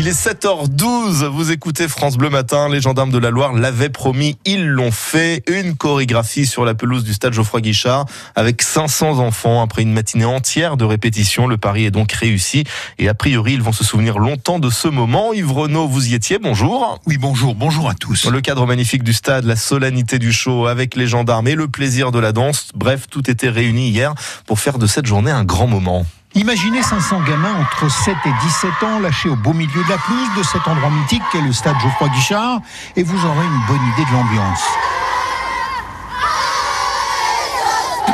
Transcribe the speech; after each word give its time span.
Il 0.00 0.08
est 0.08 0.18
7h12, 0.18 1.26
vous 1.26 1.52
écoutez 1.52 1.86
France 1.86 2.16
Bleu 2.16 2.30
Matin, 2.30 2.70
les 2.70 2.80
gendarmes 2.80 3.10
de 3.10 3.18
la 3.18 3.28
Loire 3.28 3.52
l'avaient 3.52 3.90
promis, 3.90 4.38
ils 4.46 4.66
l'ont 4.66 4.92
fait. 4.92 5.42
Une 5.46 5.76
chorégraphie 5.76 6.46
sur 6.46 6.64
la 6.64 6.72
pelouse 6.72 7.04
du 7.04 7.12
stade 7.12 7.34
Geoffroy 7.34 7.60
Guichard 7.60 8.06
avec 8.34 8.62
500 8.62 9.18
enfants. 9.18 9.60
Après 9.60 9.82
une 9.82 9.92
matinée 9.92 10.24
entière 10.24 10.78
de 10.78 10.86
répétition, 10.86 11.46
le 11.46 11.58
pari 11.58 11.84
est 11.84 11.90
donc 11.90 12.12
réussi 12.12 12.64
et 12.98 13.10
a 13.10 13.14
priori 13.14 13.52
ils 13.52 13.60
vont 13.60 13.72
se 13.72 13.84
souvenir 13.84 14.18
longtemps 14.18 14.58
de 14.58 14.70
ce 14.70 14.88
moment. 14.88 15.34
Yves 15.34 15.52
Renaud, 15.52 15.86
vous 15.86 16.08
y 16.08 16.14
étiez, 16.14 16.38
bonjour. 16.38 16.98
Oui, 17.04 17.18
bonjour, 17.18 17.54
bonjour 17.54 17.90
à 17.90 17.94
tous. 17.94 18.24
Le 18.24 18.40
cadre 18.40 18.64
magnifique 18.64 19.02
du 19.02 19.12
stade, 19.12 19.44
la 19.44 19.56
solennité 19.56 20.18
du 20.18 20.32
show 20.32 20.66
avec 20.66 20.96
les 20.96 21.08
gendarmes 21.08 21.46
et 21.46 21.54
le 21.54 21.68
plaisir 21.68 22.10
de 22.10 22.18
la 22.18 22.32
danse, 22.32 22.68
bref, 22.74 23.04
tout 23.10 23.30
était 23.30 23.50
réuni 23.50 23.90
hier 23.90 24.14
pour 24.46 24.60
faire 24.60 24.78
de 24.78 24.86
cette 24.86 25.04
journée 25.04 25.30
un 25.30 25.44
grand 25.44 25.66
moment. 25.66 26.06
Imaginez 26.34 26.80
500 26.80 27.22
gamins 27.26 27.54
entre 27.60 27.90
7 27.90 28.14
et 28.24 28.32
17 28.42 28.70
ans 28.84 29.00
lâchés 29.00 29.28
au 29.28 29.34
beau 29.34 29.52
milieu 29.52 29.82
de 29.82 29.88
la 29.88 29.98
pelouse 29.98 30.28
de 30.38 30.42
cet 30.44 30.66
endroit 30.68 30.90
mythique 30.90 31.22
qu'est 31.32 31.40
le 31.40 31.52
stade 31.52 31.74
Geoffroy 31.82 32.08
Guichard 32.10 32.60
et 32.94 33.02
vous 33.02 33.26
aurez 33.26 33.44
une 33.44 33.66
bonne 33.66 33.84
idée 33.94 34.08
de 34.08 34.12
l'ambiance. 34.12 34.62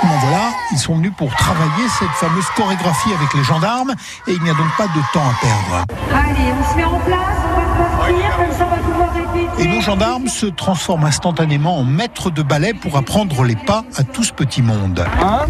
Bon 0.02 0.15
voilà, 0.23 0.51
ils 0.73 0.79
sont 0.79 0.95
venus 0.97 1.12
pour 1.15 1.34
travailler 1.34 1.88
cette 1.98 2.09
fameuse 2.10 2.47
chorégraphie 2.57 3.12
avec 3.12 3.34
les 3.34 3.45
gendarmes 3.45 3.95
et 4.27 4.33
il 4.33 4.43
n'y 4.43 4.48
a 4.51 4.55
donc 4.55 4.74
pas 4.79 4.87
de 4.87 5.01
temps 5.12 5.29
à 5.29 5.35
perdre. 5.41 5.85
Allez, 6.15 6.52
on 6.59 6.73
se 6.73 6.77
met 6.77 6.85
en 6.85 6.98
place, 7.01 7.19
on 7.45 7.60
va 7.60 7.96
partir, 7.96 8.37
comme 8.37 8.57
ça 8.57 8.66
on 8.66 8.71
va 8.71 8.77
pouvoir 8.79 9.12
répéter. 9.12 9.62
Et 9.62 9.66
nos 9.66 9.83
gendarmes 9.83 10.29
se 10.29 10.46
transforment 10.46 11.05
instantanément 11.05 11.79
en 11.79 11.85
maîtres 11.85 12.30
de 12.30 12.43
ballet 12.43 12.73
pour 12.73 12.96
apprendre 12.96 13.45
les 13.45 13.57
pas 13.57 13.85
à 13.98 14.05
tout 14.05 14.24
ce 14.24 14.33
petit 14.33 14.62
monde. 14.62 15.05
1, 15.21 15.46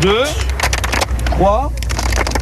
2, 0.00 0.24
와. 1.40 1.79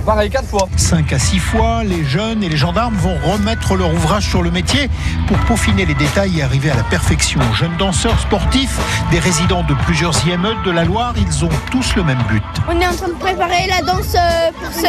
Pareil, 0.08 0.30
4 0.30 0.48
fois. 0.48 0.68
5 0.74 1.12
à 1.12 1.18
6 1.18 1.38
fois, 1.38 1.84
les 1.84 2.02
jeunes 2.02 2.42
et 2.42 2.48
les 2.48 2.56
gendarmes 2.56 2.94
vont 2.94 3.18
remettre 3.30 3.76
leur 3.76 3.92
ouvrage 3.92 4.26
sur 4.26 4.42
le 4.42 4.50
métier 4.50 4.88
pour 5.26 5.36
peaufiner 5.40 5.84
les 5.84 5.92
détails 5.92 6.38
et 6.38 6.42
arriver 6.42 6.70
à 6.70 6.76
la 6.76 6.82
perfection. 6.82 7.40
Jeunes 7.52 7.76
danseurs 7.78 8.18
sportifs, 8.18 8.78
des 9.10 9.18
résidents 9.18 9.64
de 9.64 9.74
plusieurs 9.84 10.14
IME 10.26 10.54
de 10.64 10.70
la 10.70 10.84
Loire, 10.84 11.12
ils 11.18 11.44
ont 11.44 11.50
tous 11.70 11.94
le 11.94 12.04
même 12.04 12.22
but. 12.26 12.42
On 12.70 12.80
est 12.80 12.86
en 12.86 12.94
train 12.94 13.08
de 13.08 13.18
préparer 13.20 13.66
la 13.68 13.82
danse 13.82 14.14
euh, 14.14 14.50
pour 14.58 14.72
ce... 14.72 14.86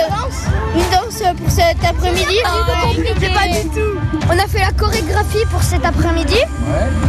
une 0.78 0.90
danse 0.90 1.38
pour 1.38 1.52
cet 1.52 1.84
après-midi. 1.84 2.38
C'est 3.20 3.34
pas 3.34 3.48
du 3.48 3.68
tout. 3.70 4.00
On 4.30 4.40
a 4.40 4.48
fait 4.48 4.60
la 4.60 4.72
chorégraphie 4.72 5.46
pour 5.52 5.64
cet 5.64 5.84
après-midi. 5.84 6.40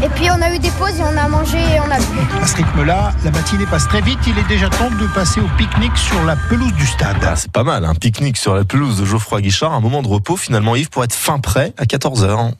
Et 0.03 0.09
puis 0.09 0.29
on 0.31 0.43
a 0.43 0.53
eu 0.53 0.59
des 0.59 0.71
pauses 0.71 0.99
et 0.99 1.03
on 1.03 1.17
a 1.17 1.29
mangé 1.29 1.59
et 1.59 1.79
on 1.79 1.91
a 1.93 1.99
bu. 1.99 2.43
À 2.43 2.47
ce 2.47 2.57
rythme-là, 2.57 3.13
la 3.25 3.31
matinée 3.31 3.67
passe 3.67 3.87
très 3.87 4.01
vite. 4.01 4.19
Il 4.27 4.37
est 4.37 4.49
déjà 4.49 4.69
temps 4.69 4.91
de 4.91 5.07
passer 5.15 5.41
au 5.41 5.49
pique-nique 5.57 5.97
sur 5.97 6.25
la 6.25 6.35
pelouse 6.49 6.73
du 6.73 6.87
stade. 6.87 7.19
Ah, 7.23 7.37
c'est 7.37 7.53
pas 7.53 7.63
mal, 7.63 7.85
un 7.85 7.95
pique-nique 8.01 8.39
sur 8.39 8.55
la 8.55 8.65
pelouse 8.65 8.99
de 8.99 9.05
Geoffroy 9.05 9.43
Guichard, 9.43 9.73
un 9.73 9.81
moment 9.81 10.03
de 10.03 10.09
repos 10.09 10.37
finalement 10.37 10.75
Yves 10.75 10.89
pour 10.89 11.05
être 11.05 11.15
fin 11.15 11.39
prêt 11.39 11.73
à 11.77 11.85
14h. 11.85 12.53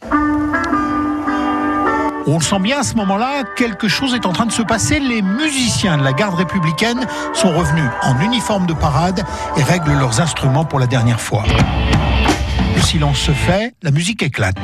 On 2.27 2.39
le 2.39 2.45
sent 2.45 2.59
bien 2.61 2.79
à 2.79 2.83
ce 2.83 2.95
moment-là, 2.95 3.43
quelque 3.57 3.89
chose 3.89 4.15
est 4.15 4.27
en 4.27 4.33
train 4.33 4.47
de 4.47 4.53
se 4.53 4.63
passer. 4.63 5.01
Les 5.01 5.23
musiciens 5.23 5.97
de 5.97 6.05
la 6.05 6.13
garde 6.13 6.35
républicaine 6.35 7.07
sont 7.33 7.51
revenus 7.57 7.89
en 8.03 8.21
uniforme 8.21 8.67
de 8.67 8.75
parade 8.75 9.25
et 9.57 9.63
règlent 9.63 9.99
leurs 9.99 10.21
instruments 10.21 10.67
pour 10.67 10.79
la 10.79 10.87
dernière 10.87 11.21
fois. 11.21 11.45
Le 12.77 12.83
silence 12.83 13.19
se 13.19 13.33
fait, 13.33 13.75
la 13.83 13.91
musique 13.91 14.23
éclate. 14.23 14.57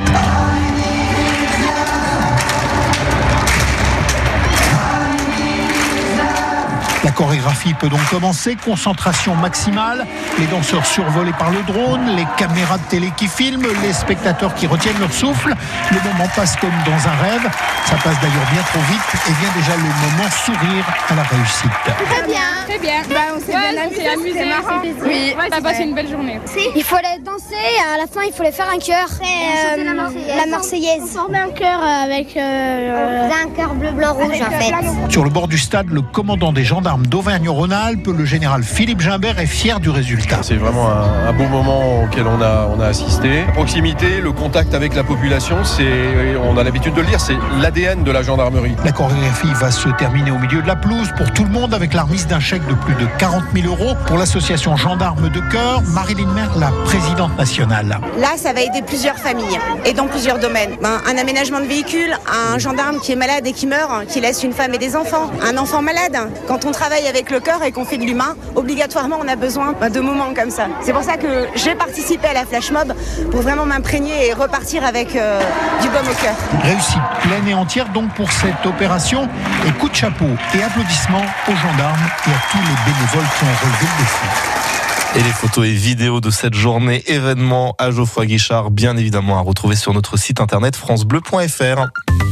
La 7.06 7.12
chorégraphie 7.12 7.72
peut 7.74 7.88
donc 7.88 8.04
commencer, 8.10 8.56
concentration 8.56 9.36
maximale, 9.36 10.04
les 10.40 10.46
danseurs 10.46 10.84
survolés 10.84 11.32
par 11.38 11.50
le 11.52 11.62
drone, 11.62 12.04
les 12.16 12.26
caméras 12.36 12.78
de 12.78 12.82
télé 12.90 13.12
qui 13.16 13.28
filment, 13.28 13.62
les 13.84 13.92
spectateurs 13.92 14.52
qui 14.56 14.66
retiennent 14.66 14.98
leur 14.98 15.12
souffle. 15.12 15.54
Le 15.92 15.98
moment 16.10 16.28
passe 16.34 16.56
comme 16.56 16.74
dans 16.84 17.08
un 17.08 17.14
rêve, 17.22 17.48
ça 17.84 17.94
passe 18.02 18.20
d'ailleurs 18.20 18.50
bien 18.52 18.62
trop 18.72 18.80
vite 18.90 19.00
et 19.28 19.32
vient 19.40 19.52
déjà 19.54 19.76
le 19.76 19.82
moment 19.84 20.28
sourire 20.44 20.84
à 21.08 21.14
la 21.14 21.22
réussite. 21.22 21.70
Très 21.84 22.26
bien. 22.26 22.40
Très 22.66 22.78
bien. 22.80 23.02
Bah, 23.08 23.20
on 23.36 23.38
s'est 23.38 23.54
Ouais, 23.54 23.70
bien 23.72 23.82
on 23.86 23.94
s'est 23.94 24.08
amusé, 24.08 24.40
amusé. 24.40 24.44
marrant. 24.46 24.82
Oui, 24.82 25.34
Ouais, 25.38 25.48
t'as 25.48 25.60
passé 25.60 25.84
une 25.84 25.94
belle 25.94 26.10
journée. 26.10 26.40
Il 26.74 26.82
fallait 26.82 27.20
danser 27.24 27.54
et 27.54 27.94
à 27.94 27.98
la 27.98 28.08
fin 28.08 28.22
il 28.26 28.32
fallait 28.32 28.50
faire 28.50 28.68
un 28.68 28.78
cœur. 28.80 29.06
Euh, 29.22 29.84
la 30.36 30.46
Marseillaise. 30.46 31.02
On 31.02 31.06
formait 31.06 31.38
un 31.38 31.50
cœur 31.50 31.80
avec. 31.80 32.36
Euh, 32.36 33.28
un 33.44 33.48
cœur 33.50 33.74
bleu, 33.74 33.92
blanc, 33.92 34.14
rouge 34.14 34.40
en 34.40 34.50
fait. 34.50 34.72
Sur 35.12 35.22
le 35.22 35.30
bord 35.30 35.46
du 35.46 35.58
stade, 35.58 35.88
le 35.90 36.02
commandant 36.02 36.52
des 36.52 36.64
gendarmes 36.64 36.95
d'Auvergne-Rhône-Alpes, 37.02 38.08
le 38.16 38.24
général 38.24 38.62
Philippe 38.62 39.00
Gimbert, 39.00 39.38
est 39.38 39.46
fier 39.46 39.80
du 39.80 39.90
résultat. 39.90 40.38
C'est 40.42 40.56
vraiment 40.56 40.88
un, 40.90 41.28
un 41.28 41.32
beau 41.32 41.46
moment 41.48 42.02
auquel 42.02 42.26
on 42.26 42.40
a, 42.40 42.68
on 42.74 42.80
a 42.80 42.86
assisté. 42.86 43.44
La 43.46 43.52
proximité, 43.52 44.20
le 44.20 44.32
contact 44.32 44.74
avec 44.74 44.94
la 44.94 45.04
population, 45.04 45.64
c'est, 45.64 46.36
on 46.42 46.56
a 46.56 46.64
l'habitude 46.64 46.94
de 46.94 47.00
le 47.00 47.06
dire, 47.06 47.20
c'est 47.20 47.36
l'ADN 47.60 48.02
de 48.04 48.10
la 48.10 48.22
gendarmerie. 48.22 48.74
La 48.84 48.92
chorégraphie 48.92 49.52
va 49.54 49.70
se 49.70 49.88
terminer 49.90 50.30
au 50.30 50.38
milieu 50.38 50.62
de 50.62 50.66
la 50.66 50.76
pelouse 50.76 51.10
pour 51.16 51.30
tout 51.32 51.44
le 51.44 51.50
monde 51.50 51.74
avec 51.74 51.92
la 51.94 52.02
remise 52.02 52.26
d'un 52.26 52.40
chèque 52.40 52.66
de 52.66 52.74
plus 52.74 52.94
de 52.94 53.06
40 53.18 53.42
000 53.54 53.66
euros 53.66 53.94
pour 54.06 54.16
l'association 54.16 54.76
Gendarmes 54.76 55.28
de 55.28 55.40
Cœur. 55.50 55.82
Marilyn 55.88 56.32
Maire, 56.32 56.56
la 56.58 56.70
présidente 56.84 57.36
nationale. 57.36 57.98
Là, 58.18 58.28
ça 58.36 58.52
va 58.52 58.60
aider 58.62 58.82
plusieurs 58.86 59.16
familles 59.16 59.58
et 59.84 59.92
dans 59.92 60.06
plusieurs 60.06 60.38
domaines. 60.38 60.76
Ben, 60.82 61.00
un 61.06 61.18
aménagement 61.18 61.60
de 61.60 61.66
véhicule, 61.66 62.16
un 62.52 62.58
gendarme 62.58 62.98
qui 63.00 63.12
est 63.12 63.16
malade 63.16 63.46
et 63.46 63.52
qui 63.52 63.66
meurt, 63.66 64.06
qui 64.06 64.20
laisse 64.20 64.42
une 64.42 64.52
femme 64.52 64.74
et 64.74 64.78
des 64.78 64.96
enfants, 64.96 65.30
un 65.42 65.56
enfant 65.56 65.82
malade. 65.82 66.16
Quand 66.46 66.64
on 66.64 66.70
travaille 66.72 66.85
avec 66.92 67.30
le 67.30 67.40
cœur 67.40 67.62
et 67.62 67.72
qu'on 67.72 67.84
fait 67.84 67.98
de 67.98 68.04
l'humain, 68.04 68.36
obligatoirement, 68.54 69.18
on 69.20 69.28
a 69.28 69.36
besoin 69.36 69.72
de 69.72 70.00
moments 70.00 70.32
comme 70.34 70.50
ça. 70.50 70.68
C'est 70.82 70.92
pour 70.92 71.02
ça 71.02 71.16
que 71.16 71.46
j'ai 71.56 71.74
participé 71.74 72.28
à 72.28 72.32
la 72.32 72.46
flash 72.46 72.70
mob 72.70 72.94
pour 73.30 73.42
vraiment 73.42 73.66
m'imprégner 73.66 74.28
et 74.28 74.32
repartir 74.32 74.84
avec 74.84 75.16
euh, 75.16 75.40
du 75.82 75.88
baume 75.88 76.06
au 76.08 76.22
cœur. 76.22 76.34
Réussite 76.62 77.00
pleine 77.22 77.48
et 77.48 77.54
entière 77.54 77.88
donc 77.88 78.14
pour 78.14 78.30
cette 78.30 78.64
opération. 78.64 79.28
Et 79.66 79.72
coup 79.72 79.88
de 79.88 79.94
chapeau 79.94 80.26
et 80.54 80.62
applaudissements 80.62 81.24
aux 81.48 81.56
gendarmes 81.56 82.08
et 82.26 82.30
à 82.30 82.40
tous 82.50 82.58
les 82.58 82.92
bénévoles 82.92 83.28
qui 83.38 83.44
ont 83.44 83.56
relevé 83.62 83.86
le 83.86 84.02
défi. 84.02 84.56
Et 85.16 85.22
les 85.22 85.32
photos 85.32 85.66
et 85.66 85.72
vidéos 85.72 86.20
de 86.20 86.30
cette 86.30 86.54
journée 86.54 87.02
événement 87.06 87.74
à 87.78 87.90
Geoffroy 87.90 88.26
Guichard, 88.26 88.70
bien 88.70 88.96
évidemment 88.96 89.38
à 89.38 89.40
retrouver 89.40 89.74
sur 89.74 89.92
notre 89.94 90.16
site 90.18 90.40
internet 90.40 90.76
francebleu.fr. 90.76 92.25